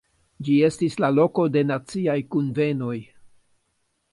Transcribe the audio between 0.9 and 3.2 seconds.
la loko de naciaj kunvenoj.